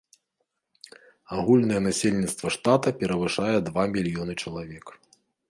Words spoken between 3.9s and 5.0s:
мільёны чалавек.